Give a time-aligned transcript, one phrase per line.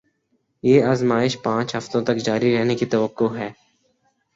[0.63, 3.49] یہ آزمائش پانچ ہفتوں تک جاری رہنے کی توقع ہے